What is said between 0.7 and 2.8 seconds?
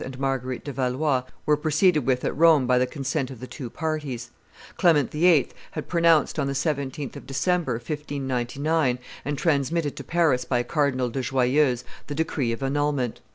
Valois were proceeded with at Rome